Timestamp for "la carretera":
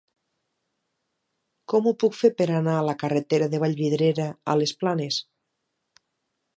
2.89-3.51